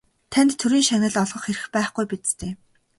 [0.31, 2.51] Танд Төрийн шагнал олгох эрх байхгүй биз дээ?